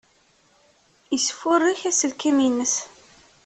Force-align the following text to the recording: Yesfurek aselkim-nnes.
Yesfurek 1.15 1.81
aselkim-nnes. 1.89 2.75